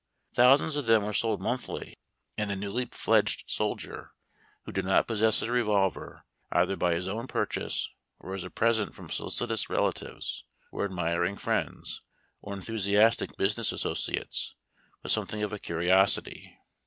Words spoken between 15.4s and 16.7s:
of a curiosity.